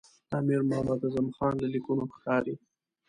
د 0.29 0.31
امیر 0.41 0.61
محمد 0.69 0.99
اعظم 1.03 1.27
خان 1.35 1.53
له 1.61 1.67
لیکونو 1.73 2.03
ښکاري. 2.13 2.55